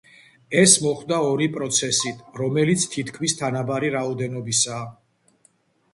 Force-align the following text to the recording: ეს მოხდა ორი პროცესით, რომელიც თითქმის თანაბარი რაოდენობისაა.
ეს 0.59 0.71
მოხდა 0.85 1.19
ორი 1.33 1.49
პროცესით, 1.57 2.23
რომელიც 2.43 2.85
თითქმის 2.97 3.39
თანაბარი 3.43 3.95
რაოდენობისაა. 3.97 4.85